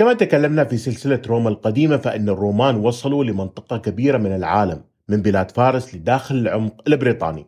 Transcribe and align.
كما 0.00 0.12
تكلمنا 0.12 0.64
في 0.64 0.76
سلسلة 0.76 1.22
روما 1.26 1.48
القديمة 1.48 1.96
فإن 1.96 2.28
الرومان 2.28 2.76
وصلوا 2.76 3.24
لمنطقة 3.24 3.76
كبيرة 3.78 4.18
من 4.18 4.34
العالم 4.34 4.84
من 5.08 5.22
بلاد 5.22 5.50
فارس 5.50 5.94
لداخل 5.94 6.34
العمق 6.34 6.82
البريطاني. 6.86 7.46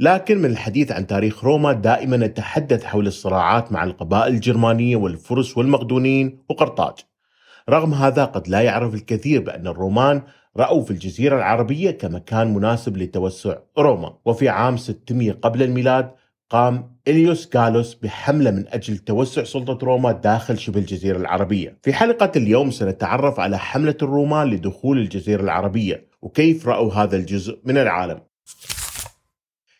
لكن 0.00 0.38
من 0.38 0.50
الحديث 0.50 0.92
عن 0.92 1.06
تاريخ 1.06 1.44
روما 1.44 1.72
دائما 1.72 2.16
نتحدث 2.16 2.84
حول 2.84 3.06
الصراعات 3.06 3.72
مع 3.72 3.84
القبائل 3.84 4.34
الجرمانية 4.34 4.96
والفرس 4.96 5.58
والمقدونيين 5.58 6.38
وقرطاج. 6.48 6.94
رغم 7.70 7.94
هذا 7.94 8.24
قد 8.24 8.48
لا 8.48 8.60
يعرف 8.60 8.94
الكثير 8.94 9.40
بأن 9.40 9.66
الرومان 9.66 10.22
رأوا 10.56 10.82
في 10.82 10.90
الجزيرة 10.90 11.36
العربية 11.36 11.90
كمكان 11.90 12.54
مناسب 12.54 12.96
لتوسع 12.96 13.56
روما. 13.78 14.16
وفي 14.24 14.48
عام 14.48 14.76
600 14.76 15.32
قبل 15.32 15.62
الميلاد 15.62 16.10
قام 16.50 16.96
إليوس 17.08 17.46
كالوس 17.46 17.94
بحملة 17.94 18.50
من 18.50 18.64
أجل 18.68 18.98
توسع 18.98 19.44
سلطة 19.44 19.86
روما 19.86 20.12
داخل 20.12 20.58
شبه 20.58 20.80
الجزيرة 20.80 21.16
العربية. 21.16 21.78
في 21.82 21.92
حلقة 21.92 22.32
اليوم 22.36 22.70
سنتعرف 22.70 23.40
على 23.40 23.58
حملة 23.58 23.96
الرومان 24.02 24.50
لدخول 24.50 24.98
الجزيرة 24.98 25.42
العربية 25.42 26.06
وكيف 26.22 26.68
رأوا 26.68 26.92
هذا 26.92 27.16
الجزء 27.16 27.58
من 27.64 27.78
العالم. 27.78 28.20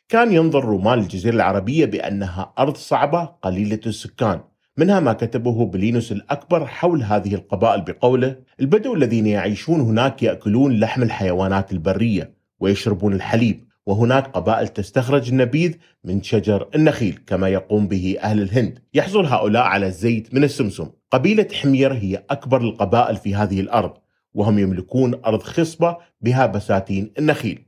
كان 0.09 0.33
ينظر 0.33 0.65
رومان 0.65 0.99
الجزيرة 0.99 1.35
العربية 1.35 1.85
بأنها 1.85 2.53
أرض 2.59 2.77
صعبة 2.77 3.25
قليلة 3.25 3.81
السكان 3.87 4.41
منها 4.77 5.01
ما 5.01 5.13
كتبه 5.13 5.67
بلينوس 5.67 6.13
الأكبر 6.13 6.67
حول 6.67 7.03
هذه 7.03 7.35
القبائل 7.35 7.81
بقوله 7.83 8.37
البدو 8.61 8.95
الذين 8.95 9.27
يعيشون 9.27 9.81
هناك 9.81 10.23
يأكلون 10.23 10.81
لحم 10.81 11.03
الحيوانات 11.03 11.73
البرية 11.73 12.35
ويشربون 12.61 13.13
الحليب 13.13 13.66
وهناك 13.87 14.27
قبائل 14.27 14.69
تستخرج 14.69 15.29
النبيذ 15.29 15.75
من 16.05 16.23
شجر 16.23 16.69
النخيل 16.75 17.21
كما 17.27 17.49
يقوم 17.49 17.89
به 17.89 18.17
أهل 18.23 18.43
الهند. 18.43 18.79
يحصل 18.95 19.27
هؤلاء 19.27 19.63
على 19.63 19.87
الزيت 19.87 20.35
من 20.35 20.45
السمسم. 20.45 20.91
قبيلة 21.11 21.49
حمير 21.53 21.93
هي 21.93 22.25
أكبر 22.31 22.61
القبائل 22.61 23.17
في 23.17 23.35
هذه 23.35 23.61
الأرض 23.61 23.93
وهم 24.35 24.59
يملكون 24.59 25.21
أرض 25.27 25.43
خصبة 25.43 25.97
بها 26.21 26.47
بساتين 26.47 27.13
النخيل. 27.19 27.67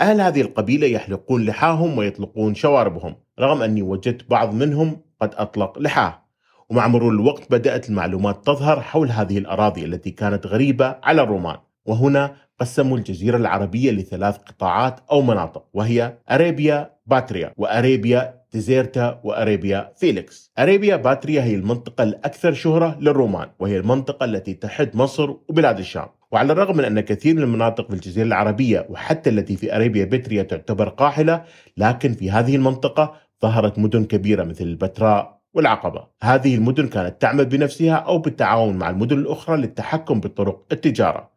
أهل 0.00 0.20
هذه 0.20 0.40
القبيلة 0.40 0.86
يحلقون 0.86 1.44
لحاهم 1.44 1.98
ويطلقون 1.98 2.54
شواربهم. 2.54 3.16
رغم 3.40 3.62
أني 3.62 3.82
وجدت 3.82 4.30
بعض 4.30 4.54
منهم 4.54 5.00
قد 5.20 5.34
أطلق 5.34 5.78
لحاه. 5.78 6.26
ومع 6.70 6.86
مرور 6.86 7.12
الوقت 7.12 7.50
بدأت 7.50 7.88
المعلومات 7.88 8.46
تظهر 8.46 8.80
حول 8.80 9.10
هذه 9.10 9.38
الأراضي 9.38 9.84
التي 9.84 10.10
كانت 10.10 10.46
غريبة 10.46 10.96
على 11.02 11.22
الرومان. 11.22 11.56
وهنا 11.86 12.36
قسموا 12.60 12.98
الجزيرة 12.98 13.36
العربية 13.36 13.90
لثلاث 13.90 14.36
قطاعات 14.36 15.00
أو 15.10 15.22
مناطق 15.22 15.64
وهي 15.74 16.18
أريبيا 16.30 16.90
باتريا 17.06 17.52
وأريبيا 17.56 18.42
ديزيرتا 18.52 19.20
وأريبيا 19.24 19.92
فيليكس 19.96 20.52
أريبيا 20.58 20.96
باتريا 20.96 21.42
هي 21.42 21.54
المنطقة 21.54 22.04
الأكثر 22.04 22.52
شهرة 22.52 22.96
للرومان 23.00 23.48
وهي 23.58 23.76
المنطقة 23.76 24.24
التي 24.24 24.54
تحد 24.54 24.96
مصر 24.96 25.30
وبلاد 25.48 25.78
الشام. 25.78 26.06
وعلى 26.32 26.52
الرغم 26.52 26.76
من 26.76 26.84
أن 26.84 27.00
كثير 27.00 27.34
من 27.34 27.42
المناطق 27.42 27.88
في 27.88 27.94
الجزيرة 27.94 28.26
العربية 28.26 28.86
وحتى 28.90 29.30
التي 29.30 29.56
في 29.56 29.76
أريبيا 29.76 30.04
بتريا 30.04 30.42
تعتبر 30.42 30.88
قاحلة 30.88 31.44
لكن 31.76 32.12
في 32.12 32.30
هذه 32.30 32.56
المنطقة 32.56 33.14
ظهرت 33.42 33.78
مدن 33.78 34.04
كبيرة 34.04 34.44
مثل 34.44 34.64
البتراء 34.64 35.40
والعقبة. 35.54 36.06
هذه 36.22 36.54
المدن 36.54 36.88
كانت 36.88 37.22
تعمل 37.22 37.44
بنفسها 37.44 37.94
أو 37.94 38.18
بالتعاون 38.18 38.76
مع 38.76 38.90
المدن 38.90 39.18
الأخرى 39.18 39.56
للتحكم 39.56 40.20
بطرق 40.20 40.66
التجارة. 40.72 41.35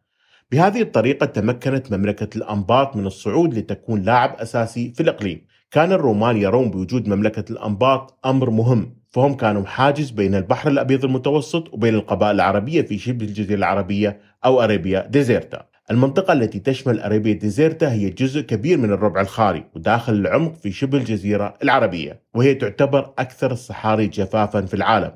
بهذه 0.52 0.81
الطريقة 0.81 1.25
تمكنت 1.25 1.92
مملكة 1.94 2.38
الأنباط 2.38 2.95
من 2.95 3.05
الصعود 3.05 3.53
لتكون 3.53 4.02
لاعب 4.02 4.36
أساسي 4.39 4.94
في 4.95 5.03
الإقليم. 5.03 5.45
كان 5.72 5.91
الرومان 5.91 6.38
يرون 6.38 6.72
بوجود 6.72 7.08
مملكة 7.08 7.52
الأنباط 7.52 8.19
أمر 8.25 8.50
مهم 8.50 8.95
فهم 9.09 9.33
كانوا 9.33 9.66
حاجز 9.66 10.09
بين 10.09 10.36
البحر 10.36 10.69
الأبيض 10.69 11.06
المتوسط 11.06 11.73
وبين 11.73 11.95
القبائل 11.95 12.36
العربية 12.36 12.81
في 12.81 12.97
شبه 12.97 13.25
الجزيرة 13.25 13.58
العربية 13.58 14.19
أو 14.45 14.64
أريبيا 14.64 15.08
ديزيرتا. 15.08 15.66
المنطقة 15.91 16.33
التي 16.33 16.59
تشمل 16.59 17.00
أريبيا 17.00 17.34
ديزيرتا 17.34 17.91
هي 17.91 18.09
جزء 18.09 18.41
كبير 18.41 18.78
من 18.78 18.91
الربع 18.91 19.22
الخالي 19.22 19.63
وداخل 19.75 20.13
العمق 20.13 20.56
في 20.56 20.72
شبه 20.72 20.97
الجزيرة 20.97 21.53
العربية 21.63 22.22
وهي 22.34 22.53
تعتبر 22.53 23.13
أكثر 23.19 23.52
الصحاري 23.52 24.07
جفافا 24.07 24.62
في 24.62 24.73
العالم. 24.73 25.12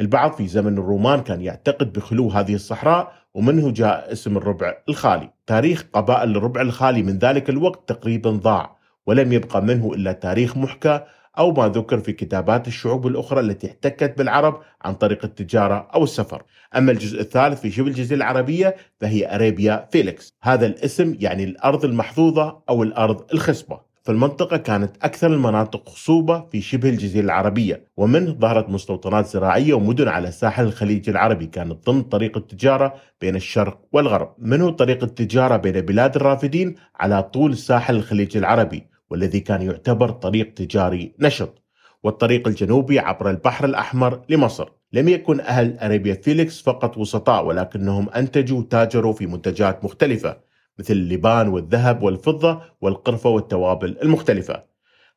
البعض 0.00 0.32
في 0.32 0.46
زمن 0.46 0.78
الرومان 0.78 1.20
كان 1.20 1.40
يعتقد 1.40 1.92
بخلو 1.92 2.28
هذه 2.28 2.54
الصحراء 2.54 3.19
ومنه 3.34 3.70
جاء 3.70 4.12
اسم 4.12 4.36
الربع 4.36 4.74
الخالي. 4.88 5.30
تاريخ 5.46 5.84
قبائل 5.92 6.36
الربع 6.36 6.60
الخالي 6.60 7.02
من 7.02 7.18
ذلك 7.18 7.50
الوقت 7.50 7.88
تقريبا 7.88 8.30
ضاع 8.30 8.76
ولم 9.06 9.32
يبقى 9.32 9.62
منه 9.62 9.92
إلا 9.94 10.12
تاريخ 10.12 10.56
محكى 10.56 11.00
أو 11.38 11.52
ما 11.52 11.68
ذكر 11.68 11.98
في 11.98 12.12
كتابات 12.12 12.68
الشعوب 12.68 13.06
الأخرى 13.06 13.40
التي 13.40 13.66
احتكت 13.66 14.18
بالعرب 14.18 14.60
عن 14.82 14.94
طريق 14.94 15.24
التجارة 15.24 15.88
أو 15.94 16.04
السفر. 16.04 16.42
أما 16.76 16.92
الجزء 16.92 17.20
الثالث 17.20 17.60
في 17.60 17.70
شبه 17.70 17.86
الجزيرة 17.86 18.16
العربية 18.16 18.76
فهي 19.00 19.34
أريبيا 19.34 19.88
فيليكس. 19.92 20.34
هذا 20.42 20.66
الاسم 20.66 21.16
يعني 21.20 21.44
الأرض 21.44 21.84
المحظوظة 21.84 22.62
أو 22.68 22.82
الأرض 22.82 23.24
الخصبة. 23.34 23.89
فالمنطقة 24.02 24.56
كانت 24.56 24.96
أكثر 25.02 25.26
المناطق 25.26 25.88
خصوبة 25.88 26.46
في 26.52 26.60
شبه 26.60 26.88
الجزيرة 26.88 27.24
العربية 27.24 27.84
ومنه 27.96 28.32
ظهرت 28.32 28.68
مستوطنات 28.68 29.26
زراعية 29.26 29.74
ومدن 29.74 30.08
على 30.08 30.30
ساحل 30.30 30.64
الخليج 30.64 31.08
العربي 31.08 31.46
كانت 31.46 31.86
ضمن 31.86 32.02
طريق 32.02 32.36
التجارة 32.36 32.94
بين 33.20 33.36
الشرق 33.36 33.80
والغرب. 33.92 34.34
منه 34.38 34.70
طريق 34.70 35.02
التجارة 35.02 35.56
بين 35.56 35.80
بلاد 35.80 36.16
الرافدين 36.16 36.74
على 36.96 37.22
طول 37.22 37.56
ساحل 37.56 37.96
الخليج 37.96 38.36
العربي 38.36 38.86
والذي 39.10 39.40
كان 39.40 39.62
يعتبر 39.62 40.10
طريق 40.10 40.54
تجاري 40.54 41.14
نشط 41.20 41.62
والطريق 42.02 42.48
الجنوبي 42.48 42.98
عبر 42.98 43.30
البحر 43.30 43.64
الأحمر 43.64 44.20
لمصر. 44.28 44.68
لم 44.92 45.08
يكن 45.08 45.40
أهل 45.40 45.78
أريبيا 45.78 46.14
فيليكس 46.14 46.62
فقط 46.62 46.98
وسطاء 46.98 47.44
ولكنهم 47.44 48.08
أنتجوا 48.08 48.58
وتاجروا 48.58 49.12
في 49.12 49.26
منتجات 49.26 49.84
مختلفة. 49.84 50.49
مثل 50.80 50.94
اللبان 50.94 51.48
والذهب 51.48 52.02
والفضة 52.02 52.62
والقرفة 52.80 53.30
والتوابل 53.30 53.96
المختلفة. 54.02 54.64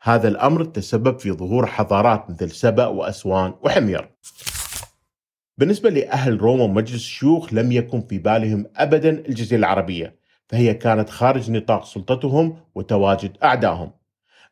هذا 0.01 0.27
الأمر 0.27 0.63
تسبب 0.63 1.19
في 1.19 1.31
ظهور 1.31 1.65
حضارات 1.65 2.29
مثل 2.29 2.51
سبأ 2.51 2.87
وأسوان 2.87 3.53
وحمير. 3.61 4.09
بالنسبة 5.57 5.89
لأهل 5.89 6.41
روما 6.41 6.63
ومجلس 6.63 6.95
الشيوخ 6.95 7.53
لم 7.53 7.71
يكن 7.71 8.01
في 8.01 8.17
بالهم 8.17 8.65
أبدا 8.75 9.09
الجزيرة 9.09 9.59
العربية 9.59 10.15
فهي 10.47 10.73
كانت 10.73 11.09
خارج 11.09 11.51
نطاق 11.51 11.85
سلطتهم 11.85 12.57
وتواجد 12.75 13.37
أعدائهم. 13.43 13.91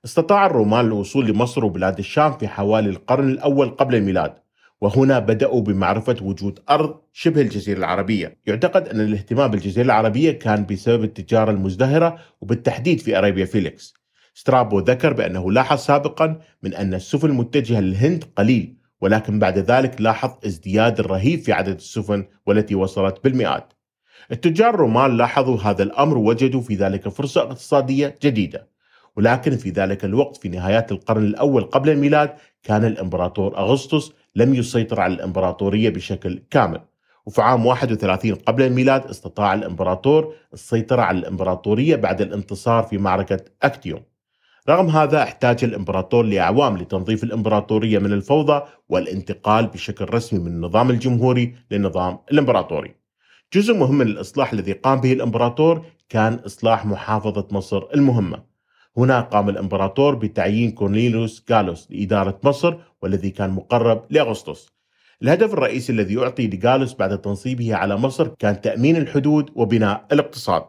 استطاع 0.05 0.45
الرومان 0.45 0.85
الوصول 0.85 1.27
لمصر 1.27 1.65
وبلاد 1.65 1.99
الشام 1.99 2.37
في 2.37 2.47
حوالي 2.47 2.89
القرن 2.89 3.29
الأول 3.29 3.69
قبل 3.69 3.95
الميلاد. 3.95 4.33
وهنا 4.81 5.19
بدأوا 5.19 5.61
بمعرفة 5.61 6.15
وجود 6.21 6.59
أرض 6.69 6.99
شبه 7.13 7.41
الجزيرة 7.41 7.77
العربية. 7.77 8.37
يعتقد 8.45 8.87
أن 8.87 8.99
الاهتمام 9.01 9.51
بالجزيرة 9.51 9.85
العربية 9.85 10.31
كان 10.31 10.65
بسبب 10.65 11.03
التجارة 11.03 11.51
المزدهرة 11.51 12.19
وبالتحديد 12.41 12.99
في 12.99 13.17
أريبيا 13.17 13.45
فيليكس. 13.45 13.93
سترابو 14.33 14.79
ذكر 14.79 15.13
بأنه 15.13 15.51
لاحظ 15.51 15.77
سابقا 15.77 16.39
من 16.63 16.73
أن 16.73 16.93
السفن 16.93 17.29
المتجهة 17.29 17.79
للهند 17.79 18.23
قليل 18.35 18.77
ولكن 19.01 19.39
بعد 19.39 19.57
ذلك 19.57 20.01
لاحظ 20.01 20.31
ازدياد 20.45 20.99
الرهيب 20.99 21.39
في 21.39 21.51
عدد 21.51 21.75
السفن 21.75 22.25
والتي 22.45 22.75
وصلت 22.75 23.23
بالمئات. 23.23 23.73
التجار 24.31 24.73
الرومان 24.73 25.17
لاحظوا 25.17 25.57
هذا 25.57 25.83
الأمر 25.83 26.17
ووجدوا 26.17 26.61
في 26.61 26.75
ذلك 26.75 27.09
فرصة 27.09 27.41
اقتصادية 27.41 28.17
جديدة 28.23 28.71
ولكن 29.15 29.57
في 29.57 29.69
ذلك 29.69 30.05
الوقت 30.05 30.37
في 30.37 30.49
نهايات 30.49 30.91
القرن 30.91 31.23
الأول 31.23 31.63
قبل 31.63 31.89
الميلاد 31.89 32.33
كان 32.63 32.85
الإمبراطور 32.85 33.57
أغسطس 33.57 34.11
لم 34.35 34.55
يسيطر 34.55 34.99
على 34.99 35.13
الإمبراطورية 35.13 35.89
بشكل 35.89 36.43
كامل. 36.49 36.81
وفي 37.25 37.41
عام 37.41 37.65
31 37.65 38.35
قبل 38.35 38.63
الميلاد 38.63 39.05
استطاع 39.05 39.53
الإمبراطور 39.53 40.33
السيطرة 40.53 41.01
على 41.01 41.19
الإمبراطورية 41.19 41.95
بعد 41.95 42.21
الانتصار 42.21 42.83
في 42.83 42.97
معركة 42.97 43.39
أكتيوم. 43.63 44.01
رغم 44.69 44.89
هذا 44.89 45.23
احتاج 45.23 45.63
الإمبراطور 45.63 46.23
لأعوام 46.23 46.77
لتنظيف 46.77 47.23
الإمبراطورية 47.23 47.99
من 47.99 48.13
الفوضى 48.13 48.61
والانتقال 48.89 49.67
بشكل 49.67 50.13
رسمي 50.13 50.39
من 50.39 50.47
النظام 50.47 50.89
الجمهوري 50.89 51.55
للنظام 51.71 52.19
الإمبراطوري. 52.31 52.95
جزء 53.53 53.73
مهم 53.73 53.95
من 53.95 54.07
الإصلاح 54.07 54.53
الذي 54.53 54.71
قام 54.71 55.01
به 55.01 55.13
الإمبراطور 55.13 55.85
كان 56.09 56.33
إصلاح 56.33 56.85
محافظة 56.85 57.47
مصر 57.51 57.83
المهمة. 57.95 58.50
هنا 58.97 59.21
قام 59.21 59.49
الإمبراطور 59.49 60.15
بتعيين 60.15 60.71
كورنيليوس 60.71 61.43
جالوس 61.49 61.87
لإدارة 61.91 62.39
مصر 62.43 62.75
والذي 63.01 63.29
كان 63.29 63.49
مقرب 63.49 64.05
لأغسطس. 64.09 64.69
الهدف 65.23 65.53
الرئيسي 65.53 65.93
الذي 65.93 66.13
يعطي 66.13 66.47
لجالوس 66.47 66.93
بعد 66.93 67.21
تنصيبه 67.21 67.75
على 67.75 67.97
مصر 67.97 68.27
كان 68.27 68.61
تأمين 68.61 68.97
الحدود 68.97 69.49
وبناء 69.55 70.05
الاقتصاد. 70.11 70.63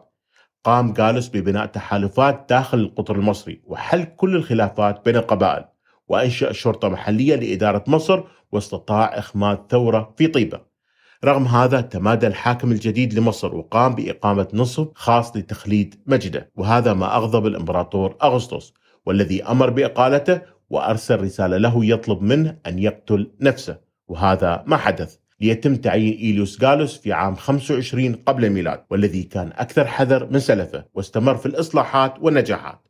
قام 0.63 0.93
جالوس 0.93 1.29
ببناء 1.29 1.65
تحالفات 1.65 2.45
داخل 2.49 2.79
القطر 2.79 3.15
المصري 3.15 3.61
وحل 3.65 4.03
كل 4.03 4.35
الخلافات 4.35 5.05
بين 5.05 5.15
القبائل 5.15 5.65
وأنشأ 6.07 6.51
شرطة 6.51 6.89
محلية 6.89 7.35
لإدارة 7.35 7.83
مصر 7.87 8.23
واستطاع 8.51 9.05
إخماد 9.19 9.59
ثورة 9.69 10.13
في 10.17 10.27
طيبة. 10.27 10.72
رغم 11.25 11.45
هذا 11.45 11.81
تمادى 11.81 12.27
الحاكم 12.27 12.71
الجديد 12.71 13.13
لمصر 13.13 13.55
وقام 13.55 13.95
بإقامة 13.95 14.47
نصب 14.53 14.91
خاص 14.95 15.37
لتخليد 15.37 15.95
مجده 16.07 16.51
وهذا 16.55 16.93
ما 16.93 17.15
أغضب 17.15 17.45
الإمبراطور 17.47 18.15
أغسطس 18.23 18.73
والذي 19.05 19.43
أمر 19.43 19.69
بإقالته 19.69 20.41
وأرسل 20.69 21.21
رسالة 21.21 21.57
له 21.57 21.85
يطلب 21.85 22.21
منه 22.21 22.57
أن 22.67 22.79
يقتل 22.79 23.31
نفسه 23.41 23.77
وهذا 24.07 24.63
ما 24.67 24.77
حدث. 24.77 25.17
ليتم 25.41 25.75
تعيين 25.75 26.17
إيليوس 26.17 26.59
جالوس 26.59 26.97
في 26.97 27.13
عام 27.13 27.35
25 27.35 28.13
قبل 28.13 28.45
الميلاد 28.45 28.83
والذي 28.89 29.23
كان 29.23 29.51
أكثر 29.55 29.87
حذر 29.87 30.25
من 30.31 30.39
سلفه 30.39 30.85
واستمر 30.93 31.35
في 31.35 31.45
الإصلاحات 31.45 32.13
والنجاحات. 32.21 32.87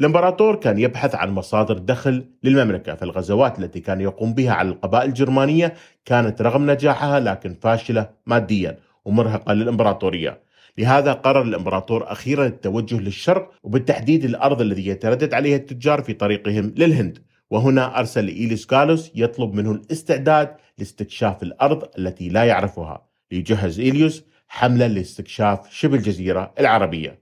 الامبراطور 0.00 0.56
كان 0.56 0.78
يبحث 0.78 1.14
عن 1.14 1.30
مصادر 1.30 1.78
دخل 1.78 2.24
للمملكة 2.42 2.94
فالغزوات 2.94 3.58
التي 3.58 3.80
كان 3.80 4.00
يقوم 4.00 4.34
بها 4.34 4.52
على 4.52 4.68
القبائل 4.68 5.08
الجرمانية 5.08 5.74
كانت 6.04 6.42
رغم 6.42 6.70
نجاحها 6.70 7.20
لكن 7.20 7.54
فاشلة 7.62 8.10
ماديا 8.26 8.78
ومرهقة 9.04 9.52
للإمبراطورية. 9.52 10.40
لهذا 10.78 11.12
قرر 11.12 11.42
الإمبراطور 11.42 12.12
أخيرا 12.12 12.46
التوجه 12.46 13.00
للشرق 13.00 13.50
وبالتحديد 13.62 14.24
الأرض 14.24 14.60
الذي 14.60 14.86
يتردد 14.86 15.34
عليها 15.34 15.56
التجار 15.56 16.02
في 16.02 16.12
طريقهم 16.12 16.74
للهند. 16.76 17.18
وهنا 17.50 17.98
أرسل 17.98 18.28
إيليس 18.28 18.66
جالوس 18.70 19.10
يطلب 19.14 19.54
منه 19.54 19.72
الاستعداد 19.72 20.56
لاستكشاف 20.78 21.42
الأرض 21.42 21.88
التي 21.98 22.28
لا 22.28 22.44
يعرفها. 22.44 23.06
ليجهز 23.32 23.80
إيليوس 23.80 24.24
حملة 24.48 24.86
لاستكشاف 24.86 25.70
شبه 25.70 25.96
الجزيرة 25.96 26.52
العربية. 26.60 27.18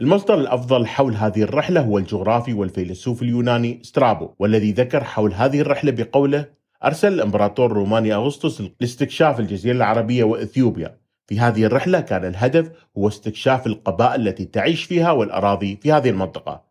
المصدر 0.00 0.34
الأفضل 0.34 0.86
حول 0.86 1.14
هذه 1.14 1.42
الرحلة 1.42 1.80
هو 1.80 1.98
الجغرافي 1.98 2.52
والفيلسوف 2.52 3.22
اليوناني 3.22 3.80
سترابو 3.82 4.30
والذي 4.38 4.72
ذكر 4.72 5.04
حول 5.04 5.32
هذه 5.32 5.60
الرحلة 5.60 5.90
بقوله 5.90 6.46
أرسل 6.84 7.12
الإمبراطور 7.12 7.66
الروماني 7.72 8.14
أغسطس 8.14 8.62
لاستكشاف 8.80 9.40
الجزيرة 9.40 9.76
العربية 9.76 10.24
وإثيوبيا. 10.24 10.98
في 11.26 11.40
هذه 11.40 11.64
الرحلة 11.64 12.00
كان 12.00 12.24
الهدف 12.24 12.70
هو 12.98 13.08
استكشاف 13.08 13.66
القبائل 13.66 14.28
التي 14.28 14.44
تعيش 14.44 14.84
فيها 14.84 15.12
والأراضي 15.12 15.78
في 15.82 15.92
هذه 15.92 16.10
المنطقة. 16.10 16.62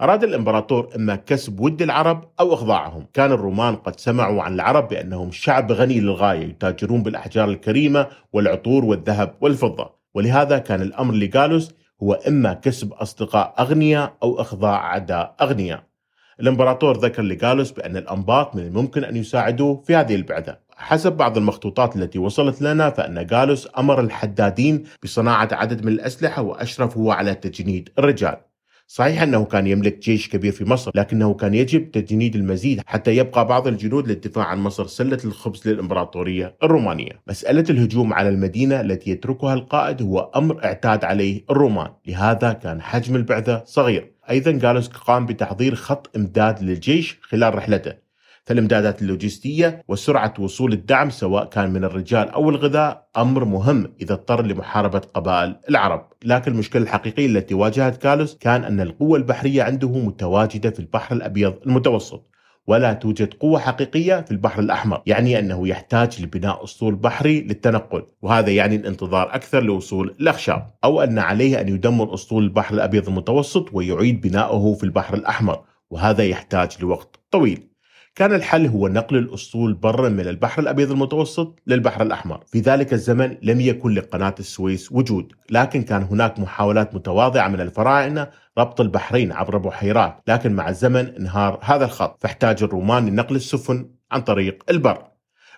أراد 0.00 0.24
الإمبراطور 0.24 0.88
إما 0.96 1.16
كسب 1.16 1.60
ود 1.60 1.82
العرب 1.82 2.30
أو 2.40 2.54
إخضاعهم. 2.54 3.06
كان 3.12 3.32
الرومان 3.32 3.76
قد 3.76 4.00
سمعوا 4.00 4.42
عن 4.42 4.54
العرب 4.54 4.88
بأنهم 4.88 5.30
شعب 5.30 5.72
غني 5.72 6.00
للغاية 6.00 6.48
يتاجرون 6.48 7.02
بالأحجار 7.02 7.48
الكريمة 7.48 8.06
والعطور 8.32 8.84
والذهب 8.84 9.34
والفضة. 9.40 10.00
ولهذا 10.14 10.58
كان 10.58 10.82
الأمر 10.82 11.14
لجالوس 11.14 11.74
هو 12.02 12.12
إما 12.12 12.54
كسب 12.54 12.92
أصدقاء 12.92 13.54
أغنياء 13.58 14.16
أو 14.22 14.40
إخضاع 14.40 14.86
أعداء 14.86 15.34
أغنياء. 15.42 15.82
الإمبراطور 16.40 16.96
ذكر 16.96 17.22
لجالوس 17.22 17.70
بأن 17.70 17.96
الأنباط 17.96 18.56
من 18.56 18.62
الممكن 18.62 19.04
أن 19.04 19.16
يساعدوه 19.16 19.82
في 19.86 19.96
هذه 19.96 20.14
البعثة. 20.14 20.58
حسب 20.76 21.12
بعض 21.12 21.36
المخطوطات 21.36 21.96
التي 21.96 22.18
وصلت 22.18 22.62
لنا 22.62 22.90
فإن 22.90 23.26
جالوس 23.26 23.68
أمر 23.78 24.00
الحدادين 24.00 24.84
بصناعة 25.02 25.48
عدد 25.52 25.84
من 25.84 25.92
الأسلحة 25.92 26.42
وأشرف 26.42 26.96
هو 26.96 27.10
على 27.10 27.34
تجنيد 27.34 27.88
الرجال. 27.98 28.36
صحيح 28.92 29.22
أنه 29.22 29.44
كان 29.44 29.66
يملك 29.66 29.98
جيش 29.98 30.28
كبير 30.28 30.52
في 30.52 30.64
مصر 30.64 30.90
لكنه 30.94 31.34
كان 31.34 31.54
يجب 31.54 31.90
تجنيد 31.90 32.36
المزيد 32.36 32.80
حتى 32.86 33.16
يبقى 33.16 33.46
بعض 33.46 33.66
الجنود 33.66 34.08
للدفاع 34.08 34.44
عن 34.44 34.58
مصر 34.58 34.86
سلة 34.86 35.18
الخبز 35.24 35.68
للإمبراطورية 35.68 36.56
الرومانية. 36.62 37.20
مسألة 37.26 37.64
الهجوم 37.70 38.12
على 38.12 38.28
المدينة 38.28 38.80
التي 38.80 39.10
يتركها 39.10 39.54
القائد 39.54 40.02
هو 40.02 40.30
أمر 40.36 40.64
اعتاد 40.64 41.04
عليه 41.04 41.44
الرومان. 41.50 41.90
لهذا 42.06 42.52
كان 42.52 42.82
حجم 42.82 43.16
البعثة 43.16 43.62
صغير. 43.64 44.12
أيضا 44.30 44.50
جالوس 44.50 44.88
قام 44.88 45.26
بتحضير 45.26 45.74
خط 45.74 46.10
إمداد 46.16 46.62
للجيش 46.62 47.18
خلال 47.22 47.54
رحلته. 47.54 48.09
فالامدادات 48.50 49.02
اللوجستية 49.02 49.82
وسرعة 49.88 50.34
وصول 50.38 50.72
الدعم 50.72 51.10
سواء 51.10 51.44
كان 51.44 51.72
من 51.72 51.84
الرجال 51.84 52.28
أو 52.28 52.50
الغذاء 52.50 53.08
أمر 53.16 53.44
مهم 53.44 53.92
إذا 54.00 54.14
اضطر 54.14 54.46
لمحاربة 54.46 54.98
قبائل 54.98 55.56
العرب، 55.68 56.08
لكن 56.24 56.52
المشكلة 56.52 56.82
الحقيقية 56.82 57.26
التي 57.26 57.54
واجهت 57.54 57.96
كالوس 57.96 58.36
كان 58.36 58.64
أن 58.64 58.80
القوة 58.80 59.18
البحرية 59.18 59.62
عنده 59.62 59.88
متواجدة 59.88 60.70
في 60.70 60.80
البحر 60.80 61.16
الأبيض 61.16 61.54
المتوسط. 61.66 62.30
ولا 62.66 62.92
توجد 62.92 63.34
قوة 63.34 63.58
حقيقية 63.58 64.20
في 64.20 64.30
البحر 64.30 64.60
الأحمر 64.60 65.02
يعني 65.06 65.38
أنه 65.38 65.68
يحتاج 65.68 66.22
لبناء 66.22 66.64
أسطول 66.64 66.94
بحري 66.94 67.40
للتنقل 67.40 68.02
وهذا 68.22 68.50
يعني 68.50 68.76
الانتظار 68.76 69.34
أكثر 69.34 69.62
لوصول 69.62 70.16
الأخشاب 70.20 70.66
أو 70.84 71.02
أن 71.02 71.18
عليه 71.18 71.60
أن 71.60 71.68
يدمر 71.68 72.14
أسطول 72.14 72.44
البحر 72.44 72.74
الأبيض 72.74 73.08
المتوسط 73.08 73.68
ويعيد 73.72 74.20
بناؤه 74.20 74.74
في 74.74 74.84
البحر 74.84 75.14
الأحمر 75.14 75.64
وهذا 75.90 76.24
يحتاج 76.24 76.76
لوقت 76.80 77.16
طويل 77.30 77.69
كان 78.14 78.34
الحل 78.34 78.66
هو 78.66 78.88
نقل 78.88 79.16
الأسطول 79.16 79.74
برا 79.74 80.08
من 80.08 80.28
البحر 80.28 80.62
الأبيض 80.62 80.90
المتوسط 80.90 81.58
للبحر 81.66 82.02
الأحمر. 82.02 82.44
في 82.46 82.60
ذلك 82.60 82.92
الزمن 82.92 83.36
لم 83.42 83.60
يكن 83.60 83.94
لقناة 83.94 84.34
السويس 84.38 84.92
وجود 84.92 85.32
لكن 85.50 85.82
كان 85.82 86.02
هناك 86.02 86.38
محاولات 86.38 86.94
متواضعة 86.94 87.48
من 87.48 87.60
الفراعنة 87.60 88.30
ربط 88.58 88.80
البحرين 88.80 89.32
عبر 89.32 89.58
بحيرات 89.58 90.22
لكن 90.28 90.52
مع 90.52 90.68
الزمن 90.68 91.06
انهار 91.06 91.58
هذا 91.62 91.84
الخط 91.84 92.22
فاحتاج 92.22 92.62
الرومان 92.62 93.06
لنقل 93.06 93.36
السفن 93.36 93.90
عن 94.12 94.20
طريق 94.20 94.64
البر. 94.70 95.09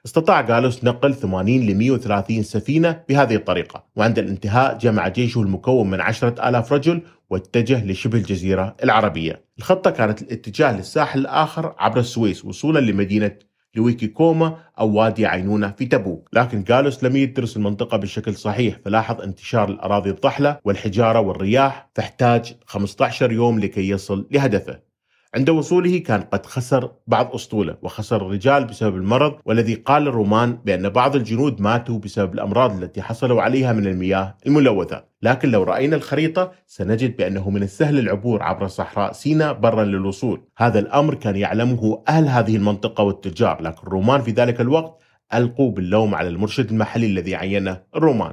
استطاع 0.07 0.41
جالوس 0.41 0.85
نقل 0.85 1.15
80 1.15 1.61
ل 1.61 1.75
130 1.75 2.43
سفينة 2.43 3.03
بهذه 3.09 3.35
الطريقة 3.35 3.85
وعند 3.97 4.19
الانتهاء 4.19 4.79
جمع 4.79 5.09
جيشه 5.09 5.41
المكون 5.41 5.91
من 5.91 6.01
عشرة 6.01 6.49
آلاف 6.49 6.73
رجل 6.73 7.03
واتجه 7.31 7.85
لشبه 7.85 8.19
الجزيرة 8.19 8.77
العربية. 8.85 9.45
الخطة 9.59 9.91
كانت 9.91 10.23
الاتجاه 10.23 10.77
للساحل 10.77 11.21
الآخر 11.21 11.75
عبر 11.79 12.01
السويس 12.01 12.45
وصولا 12.45 12.79
لمدينة 12.79 13.37
لويكي 13.75 14.07
كوما 14.07 14.57
أو 14.79 14.93
وادي 14.93 15.27
عينونة 15.27 15.71
في 15.79 15.87
تبوك. 15.87 16.29
لكن 16.33 16.65
جالوس 16.65 17.05
لم 17.05 17.17
يدرس 17.17 17.57
المنطقة 17.57 17.97
بشكل 17.97 18.35
صحيح 18.35 18.79
فلاحظ 18.85 19.21
انتشار 19.21 19.69
الأراضي 19.69 20.11
الضحلة 20.11 20.59
والحجارة 20.65 21.21
والرياح 21.21 21.91
فاحتاج 21.95 22.55
15 22.67 23.33
يوم 23.33 23.61
لكي 23.61 23.89
يصل 23.89 24.29
لهدفه. 24.31 24.92
عند 25.35 25.51
وصوله 25.51 25.99
كان 25.99 26.21
قد 26.21 26.47
خسر 26.47 26.91
بعض 27.07 27.35
أسطوله 27.35 27.77
وخسر 27.83 28.17
الرجال 28.17 28.65
بسبب 28.65 28.97
المرض 28.97 29.35
والذي 29.45 29.75
قال 29.75 30.09
الرومان 30.09 30.59
بأن 30.65 30.89
بعض 30.89 31.17
الجنود 31.17 31.61
ماتوا 31.61 31.99
بسبب 31.99 32.35
الأمراض 32.35 32.83
التي 32.83 33.03
حصلوا 33.03 33.43
عليها 33.43 33.73
من 33.73 33.87
المياه 33.87 34.37
الملوثة. 34.47 35.05
لكن 35.23 35.51
لو 35.51 35.63
رأينا 35.63 35.97
الخريطة 35.97 36.53
سنجد 36.67 37.17
بأنه 37.17 37.51
من 37.51 37.63
السهل 37.63 37.99
العبور 37.99 38.43
عبر 38.43 38.67
صحراء 38.67 39.13
سيناء 39.13 39.53
برا 39.53 39.85
للوصول. 39.85 40.43
هذا 40.59 40.79
الأمر 40.79 41.15
كان 41.15 41.37
يعلمه 41.37 42.03
أهل 42.09 42.29
هذه 42.29 42.57
المنطقة 42.57 43.05
والتجار 43.05 43.63
لكن 43.63 43.87
الرومان 43.87 44.21
في 44.21 44.31
ذلك 44.31 44.61
الوقت 44.61 45.03
ألقوا 45.35 45.71
باللوم 45.71 46.15
على 46.15 46.29
المرشد 46.29 46.71
المحلي 46.71 47.07
الذي 47.07 47.35
عينه 47.35 47.83
الرومان 47.97 48.33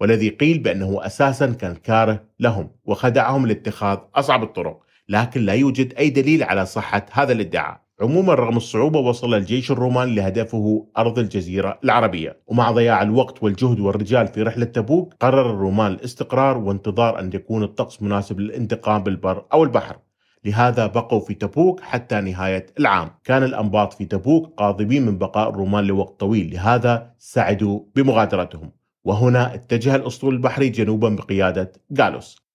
والذي 0.00 0.28
قيل 0.28 0.58
بأنه 0.58 1.06
أساسا 1.06 1.46
كان 1.46 1.74
كاره 1.74 2.24
لهم 2.40 2.70
وخدعهم 2.84 3.46
لاتخاذ 3.46 3.98
أصعب 4.14 4.42
الطرق. 4.42 4.89
لكن 5.10 5.40
لا 5.40 5.52
يوجد 5.52 5.94
أي 5.94 6.10
دليل 6.10 6.42
على 6.42 6.66
صحة 6.66 7.06
هذا 7.12 7.32
الادعاء. 7.32 7.80
عموما 8.00 8.34
رغم 8.34 8.56
الصعوبة 8.56 8.98
وصل 8.98 9.34
الجيش 9.34 9.70
الروماني 9.70 10.14
لهدفه 10.14 10.86
أرض 10.98 11.18
الجزيرة 11.18 11.78
العربية. 11.84 12.42
ومع 12.46 12.70
ضياع 12.70 13.02
الوقت 13.02 13.42
والجهد 13.42 13.80
والرجال 13.80 14.26
في 14.26 14.42
رحلة 14.42 14.64
تبوك 14.64 15.14
قرر 15.20 15.50
الرومان 15.50 15.92
الاستقرار 15.92 16.58
وانتظار 16.58 17.20
أن 17.20 17.30
يكون 17.34 17.62
الطقس 17.62 18.02
مناسب 18.02 18.40
للانتقام 18.40 19.02
بالبر 19.02 19.44
أو 19.52 19.64
البحر. 19.64 19.98
لهذا 20.44 20.86
بقوا 20.86 21.20
في 21.20 21.34
تبوك 21.34 21.80
حتى 21.80 22.20
نهاية 22.20 22.66
العام. 22.78 23.10
كان 23.24 23.42
الأنباط 23.42 23.92
في 23.92 24.04
تبوك 24.04 24.54
قاضبين 24.56 25.06
من 25.06 25.18
بقاء 25.18 25.50
الرومان 25.50 25.84
لوقت 25.84 26.20
طويل 26.20 26.54
لهذا 26.54 27.10
سعدوا 27.18 27.80
بمغادرتهم. 27.94 28.72
وهنا 29.04 29.54
اتجه 29.54 29.96
الأسطول 29.96 30.34
البحري 30.34 30.68
جنوبا 30.68 31.08
بقيادة 31.08 31.72
جالوس 31.90 32.50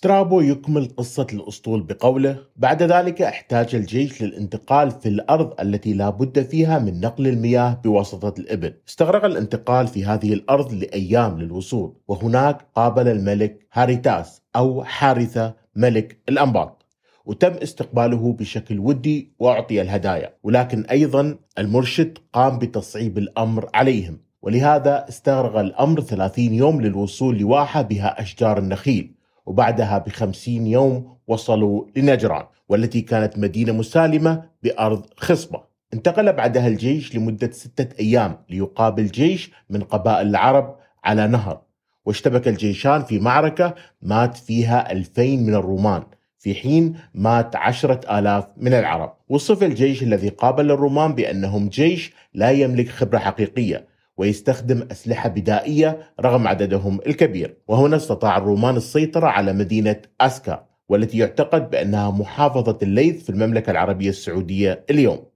سترابو 0.00 0.40
يكمل 0.40 0.88
قصة 0.96 1.26
الأسطول 1.32 1.82
بقوله 1.82 2.38
بعد 2.56 2.82
ذلك 2.82 3.22
أحتاج 3.22 3.74
الجيش 3.74 4.22
للانتقال 4.22 4.90
في 4.90 5.08
الأرض 5.08 5.60
التي 5.60 5.92
لا 5.92 6.10
بد 6.10 6.42
فيها 6.42 6.78
من 6.78 7.00
نقل 7.00 7.26
المياه 7.26 7.80
بواسطة 7.84 8.34
الإبل. 8.38 8.74
استغرق 8.88 9.24
الانتقال 9.24 9.86
في 9.86 10.04
هذه 10.04 10.32
الأرض 10.32 10.72
لأيام 10.72 11.40
للوصول 11.40 11.94
وهناك 12.08 12.66
قابل 12.74 13.08
الملك 13.08 13.66
هاريتاس 13.72 14.42
أو 14.56 14.84
حارثة 14.84 15.54
ملك 15.76 16.18
الأنباط 16.28 16.86
وتم 17.24 17.52
استقباله 17.52 18.32
بشكل 18.32 18.78
ودي 18.78 19.32
وأعطي 19.38 19.80
الهدايا. 19.80 20.34
ولكن 20.42 20.84
أيضا 20.84 21.38
المرشد 21.58 22.18
قام 22.32 22.58
بتصعيب 22.58 23.18
الأمر 23.18 23.68
عليهم 23.74 24.18
ولهذا 24.42 25.04
استغرق 25.08 25.58
الأمر 25.58 26.00
30 26.00 26.44
يوم 26.54 26.80
للوصول 26.80 27.38
لواحة 27.38 27.82
بها 27.82 28.20
أشجار 28.20 28.58
النخيل. 28.58 29.19
وبعدها 29.50 29.98
بخمسين 29.98 30.66
يوم 30.66 31.16
وصلوا 31.26 31.84
لنجران 31.96 32.44
والتي 32.68 33.00
كانت 33.00 33.38
مدينة 33.38 33.72
مسالمة 33.72 34.42
بأرض 34.62 35.06
خصبة. 35.16 35.62
انتقل 35.94 36.32
بعدها 36.32 36.68
الجيش 36.68 37.16
لمدة 37.16 37.50
ستة 37.50 38.00
أيام 38.00 38.36
ليقابل 38.50 39.06
جيش 39.06 39.50
من 39.70 39.82
قبائل 39.82 40.28
العرب 40.28 40.76
على 41.04 41.26
نهر. 41.26 41.60
واشتبك 42.06 42.48
الجيشان 42.48 43.02
في 43.02 43.18
معركة 43.18 43.74
مات 44.02 44.36
فيها 44.36 44.92
ألفين 44.92 45.46
من 45.46 45.54
الرومان. 45.54 46.02
في 46.38 46.54
حين 46.54 46.96
مات 47.14 47.56
عشرة 47.56 48.18
آلاف 48.18 48.44
من 48.56 48.74
العرب. 48.74 49.12
وصف 49.28 49.62
الجيش 49.62 50.02
الذي 50.02 50.28
قابل 50.28 50.70
الرومان 50.70 51.14
بأنهم 51.14 51.68
جيش 51.68 52.12
لا 52.34 52.50
يملك 52.50 52.88
خبرة 52.88 53.18
حقيقية. 53.18 53.86
ويستخدم 54.20 54.88
أسلحة 54.90 55.28
بدائية 55.28 56.12
رغم 56.20 56.48
عددهم 56.48 57.00
الكبير. 57.06 57.56
وهنا 57.68 57.96
استطاع 57.96 58.36
الرومان 58.36 58.76
السيطرة 58.76 59.26
على 59.26 59.52
مدينة 59.52 59.96
أسكا 60.20 60.66
والتي 60.88 61.18
يعتقد 61.18 61.70
بأنها 61.70 62.10
محافظة 62.10 62.78
الليث 62.82 63.22
في 63.24 63.30
المملكة 63.30 63.70
العربية 63.70 64.08
السعودية 64.08 64.84
اليوم. 64.90 65.26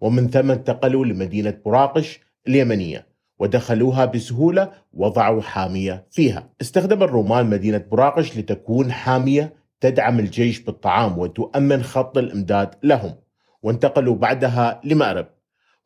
ومن 0.00 0.30
ثم 0.30 0.50
انتقلوا 0.50 1.04
لمدينة 1.04 1.58
براقش 1.64 2.20
اليمنية 2.48 3.06
ودخلوها 3.38 4.04
بسهولة 4.04 4.72
وضعوا 4.92 5.42
حامية 5.42 6.06
فيها. 6.10 6.50
استخدم 6.60 7.02
الرومان 7.02 7.50
مدينة 7.50 7.84
براقش 7.90 8.38
لتكون 8.38 8.92
حامية 8.92 9.54
تدعم 9.80 10.18
الجيش 10.18 10.60
بالطعام 10.60 11.18
وتؤمن 11.18 11.82
خط 11.82 12.18
الإمداد 12.18 12.74
لهم 12.82 13.14
وانتقلوا 13.62 14.16
بعدها 14.16 14.80
لمأرب. 14.84 15.26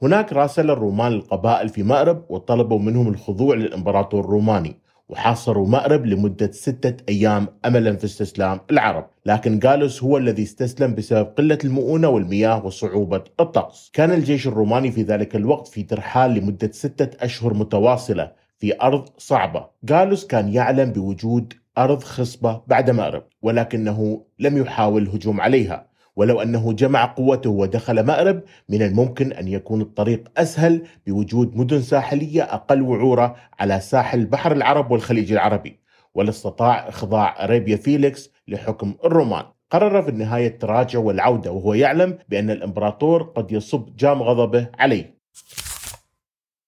هناك 0.03 0.33
راسل 0.33 0.71
الرومان 0.71 1.13
القبائل 1.13 1.69
في 1.69 1.83
مأرب 1.83 2.25
وطلبوا 2.29 2.79
منهم 2.79 3.09
الخضوع 3.09 3.55
للإمبراطور 3.55 4.25
الروماني 4.25 4.77
وحاصروا 5.09 5.69
مأرب 5.69 6.07
لمدة 6.07 6.51
ستة 6.53 7.05
أيام 7.09 7.49
أملا 7.65 7.97
في 7.97 8.05
استسلام 8.05 8.61
العرب. 8.71 9.07
لكن 9.27 9.59
جالوس 9.59 10.03
هو 10.03 10.17
الذي 10.17 10.43
استسلم 10.43 10.95
بسبب 10.95 11.27
قلة 11.39 11.59
المؤونة 11.65 12.09
والمياه 12.09 12.67
وصعوبة 12.67 13.25
الطقس. 13.41 13.91
كان 13.93 14.13
الجيش 14.13 14.47
الروماني 14.47 14.91
في 14.91 15.03
ذلك 15.03 15.37
الوقت 15.37 15.69
في 15.69 15.83
ترحال 15.83 16.35
لمدة 16.35 16.71
ستة 16.73 17.25
أشهر 17.25 17.55
متواصلة 17.55 18.33
في 18.59 18.83
أرض 18.83 19.09
صعبة. 19.19 19.67
جالوس 19.85 20.27
كان 20.27 20.49
يعلم 20.49 20.93
بوجود 20.93 21.53
أرض 21.79 22.03
خصبة 22.03 22.61
بعد 22.67 22.91
مأرب 22.91 23.25
ولكنه 23.43 24.25
لم 24.39 24.59
يحاول 24.59 25.03
الهجوم 25.03 25.41
عليها. 25.41 25.94
ولو 26.16 26.42
أنه 26.42 26.73
جمع 26.73 27.04
قوته 27.04 27.50
ودخل 27.50 28.06
مأرب 28.06 28.42
من 28.68 28.83
الممكن 28.83 29.33
أن 29.33 29.49
يكون 29.49 29.80
الطريق 29.80 30.28
أسهل 30.37 30.87
بوجود 31.06 31.56
مدن 31.56 31.83
ساحلية 31.83 32.42
أقل 32.42 32.83
وعورة 32.83 33.37
على 33.59 33.80
ساحل 33.80 34.26
بحر 34.26 34.52
العرب 34.52 34.90
والخليج 34.90 35.33
العربي. 35.33 35.80
ولا 36.14 36.30
استطاع 36.30 36.88
إخضاع 36.88 37.44
أريبيا 37.44 37.76
فيليكس 37.76 38.30
لحكم 38.49 38.94
الرومان. 39.04 39.44
قرر 39.71 40.02
في 40.02 40.09
النهاية 40.09 40.47
التراجع 40.47 40.99
والعودة 40.99 41.52
وهو 41.52 41.75
يعلم 41.75 42.18
بأن 42.28 42.50
الإمبراطور 42.50 43.23
قد 43.23 43.52
يصب 43.52 43.97
جام 43.97 44.23
غضبه 44.23 44.68
عليه. 44.78 45.14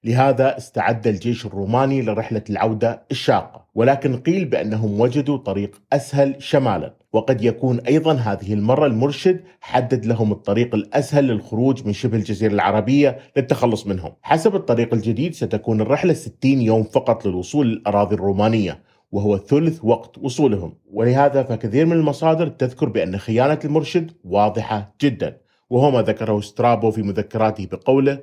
لهذا 0.05 0.57
استعد 0.57 1.07
الجيش 1.07 1.47
الروماني 1.47 2.03
لرحلة 2.03 2.43
العودة 2.51 3.03
الشاقة. 3.11 3.66
ولكن 3.77 4.17
قيل 4.17 4.45
بأنهم 4.45 5.01
وجدوا 5.01 5.37
طريق 5.37 5.83
أسهل 5.93 6.35
شمالا. 6.39 6.95
وقد 7.13 7.45
يكون 7.45 7.81
أيضا 7.81 8.15
هذه 8.15 8.53
المرة 8.53 8.87
المرشد 8.87 9.41
حدد 9.61 10.07
لهم 10.07 10.33
الطريق 10.33 10.75
الأسهل 10.75 11.25
للخروج 11.25 11.87
من 11.87 11.93
شبه 11.93 12.17
الجزيرة 12.17 12.53
العربية 12.53 13.19
للتخلص 13.37 13.87
منهم. 13.87 14.13
حسب 14.23 14.55
الطريق 14.55 14.95
الجديد 14.95 15.35
ستكون 15.35 15.81
الرحلة 15.81 16.13
60 16.13 16.61
يوم 16.61 16.83
فقط 16.83 17.27
للوصول 17.27 17.67
للأراضي 17.67 18.15
الرومانية 18.15 18.83
وهو 19.13 19.39
ثلث 19.39 19.85
وقت 19.85 20.19
وصولهم. 20.19 20.75
ولهذا 20.93 21.43
فكثير 21.43 21.87
من 21.87 21.93
المصادر 21.93 22.49
تذكر 22.49 22.89
بأن 22.89 23.19
خيانة 23.19 23.59
المرشد 23.65 24.11
واضحة 24.25 24.95
جدا. 25.01 25.37
وهو 25.71 25.91
ما 25.91 26.03
ذكره 26.03 26.41
سترابو 26.41 26.91
في 26.91 27.03
مذكراته 27.03 27.67
بقوله 27.73 28.19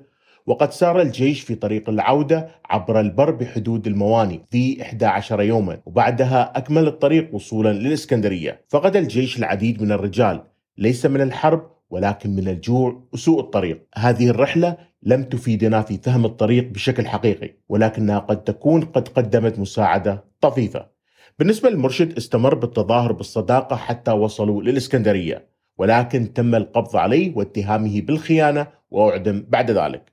وقد 0.45 0.71
سار 0.71 1.01
الجيش 1.01 1.41
في 1.41 1.55
طريق 1.55 1.89
العودة 1.89 2.47
عبر 2.65 2.99
البر 2.99 3.31
بحدود 3.31 3.87
المواني 3.87 4.45
في 4.51 4.81
11 4.81 5.41
يوما 5.41 5.79
وبعدها 5.85 6.57
أكمل 6.57 6.87
الطريق 6.87 7.35
وصولا 7.35 7.73
للإسكندرية. 7.73 8.65
فقد 8.69 8.95
الجيش 8.95 9.37
العديد 9.37 9.81
من 9.81 9.91
الرجال 9.91 10.43
ليس 10.77 11.05
من 11.05 11.21
الحرب 11.21 11.71
ولكن 11.89 12.35
من 12.35 12.47
الجوع 12.47 13.03
وسوء 13.13 13.39
الطريق. 13.39 13.87
هذه 13.95 14.29
الرحلة 14.29 14.77
لم 15.03 15.23
تفيدنا 15.23 15.81
في 15.81 15.97
فهم 15.97 16.25
الطريق 16.25 16.69
بشكل 16.69 17.07
حقيقي 17.07 17.49
ولكنها 17.69 18.19
قد 18.19 18.43
تكون 18.43 18.81
قد 18.81 19.07
قدمت 19.07 19.59
مساعدة 19.59 20.23
طفيفة. 20.41 20.87
بالنسبة 21.39 21.69
للمرشد 21.69 22.17
استمر 22.17 22.55
بالتظاهر 22.55 23.11
بالصداقة 23.11 23.75
حتى 23.75 24.11
وصلوا 24.11 24.63
للإسكندرية 24.63 25.47
ولكن 25.77 26.33
تم 26.33 26.55
القبض 26.55 26.95
عليه 26.95 27.35
واتهامه 27.35 28.01
بالخيانة 28.01 28.67
وأعدم 28.91 29.45
بعد 29.49 29.71
ذلك. 29.71 30.12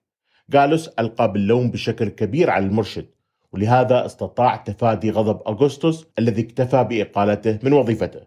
جالوس 0.50 0.88
ألقى 0.88 1.32
باللوم 1.32 1.70
بشكل 1.70 2.08
كبير 2.08 2.50
على 2.50 2.66
المرشد 2.66 3.06
ولهذا 3.52 4.06
استطاع 4.06 4.56
تفادي 4.56 5.10
غضب 5.10 5.40
أغسطس 5.48 6.04
الذي 6.18 6.42
اكتفى 6.42 6.84
بإقالته 6.84 7.58
من 7.62 7.72
وظيفته. 7.72 8.20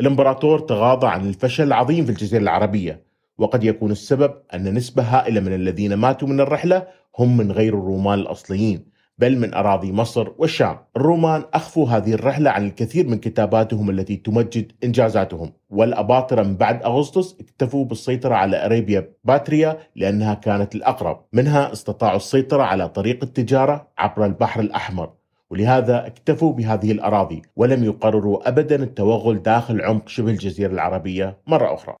الإمبراطور 0.00 0.58
تغاضى 0.58 1.06
عن 1.06 1.28
الفشل 1.28 1.64
العظيم 1.64 2.04
في 2.04 2.10
الجزيرة 2.10 2.42
العربية 2.42 3.04
وقد 3.38 3.64
يكون 3.64 3.90
السبب 3.90 4.34
أن 4.54 4.74
نسبة 4.74 5.02
هائلة 5.02 5.40
من 5.40 5.54
الذين 5.54 5.94
ماتوا 5.94 6.28
من 6.28 6.40
الرحلة 6.40 6.86
هم 7.18 7.36
من 7.36 7.52
غير 7.52 7.74
الرومان 7.74 8.18
الأصليين. 8.18 8.97
بل 9.18 9.38
من 9.38 9.54
أراضي 9.54 9.92
مصر 9.92 10.28
والشام. 10.38 10.78
الرومان 10.96 11.44
أخفوا 11.54 11.88
هذه 11.88 12.14
الرحلة 12.14 12.50
عن 12.50 12.66
الكثير 12.66 13.08
من 13.08 13.18
كتاباتهم 13.18 13.90
التي 13.90 14.16
تمجد 14.16 14.72
إنجازاتهم. 14.84 15.52
والأباطرة 15.70 16.42
من 16.42 16.56
بعد 16.56 16.82
أغسطس 16.82 17.36
اكتفوا 17.40 17.84
بالسيطرة 17.84 18.34
على 18.34 18.64
أريبيا 18.66 19.12
باتريا 19.24 19.78
لأنها 19.96 20.34
كانت 20.34 20.74
الأقرب. 20.74 21.24
منها 21.32 21.72
استطاعوا 21.72 22.16
السيطرة 22.16 22.62
على 22.62 22.88
طريق 22.88 23.24
التجارة 23.24 23.88
عبر 23.98 24.24
البحر 24.24 24.60
الأحمر 24.60 25.10
ولهذا 25.50 26.06
اكتفوا 26.06 26.52
بهذه 26.52 26.92
الأراضي 26.92 27.42
ولم 27.56 27.84
يقرروا 27.84 28.48
أبدا 28.48 28.82
التوغل 28.82 29.42
داخل 29.42 29.80
عمق 29.80 30.08
شبه 30.08 30.30
الجزيرة 30.30 30.72
العربية 30.72 31.38
مرة 31.46 31.74
أخرى. 31.74 31.96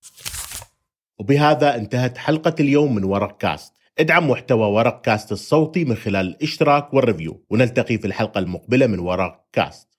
وبهذا 1.18 1.76
انتهت 1.76 2.18
حلقة 2.18 2.54
اليوم 2.60 2.94
من 2.94 3.04
ورق 3.04 3.36
كاست. 3.36 3.77
ادعم 4.00 4.30
محتوى 4.30 4.66
ورق 4.66 5.00
كاست 5.00 5.32
الصوتي 5.32 5.84
من 5.84 5.94
خلال 5.94 6.26
الاشتراك 6.26 6.94
وال 6.94 7.05
review. 7.05 7.44
ونلتقي 7.50 7.98
في 7.98 8.06
الحلقة 8.06 8.38
المقبلة 8.38 8.86
من 8.86 8.98
ورق 8.98 9.44
كاست. 9.52 9.97